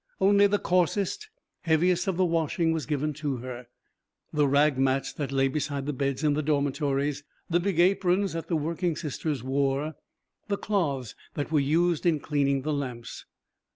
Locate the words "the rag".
4.33-4.79